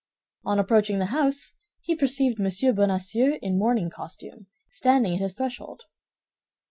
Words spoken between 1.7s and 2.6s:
he perceived M.